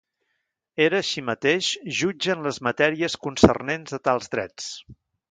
[0.85, 1.67] Era així mateix
[1.99, 4.71] jutge en les matèries concernents a tals drets.